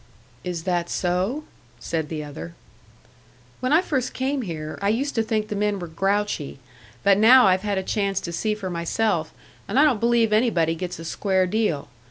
[0.43, 1.43] "Is that so?"
[1.79, 2.55] said the other.
[3.59, 6.57] "When I first came here, I used to think the men were grouchy.
[7.03, 9.31] But now I've had a chance to see for myself,
[9.67, 11.87] and I don't believe anybody gets a square deal.